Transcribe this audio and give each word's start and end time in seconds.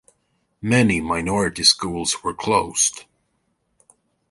Many 0.63 0.99
minority 0.99 1.61
schools 1.61 2.23
were 2.23 2.33
closed. 2.33 3.03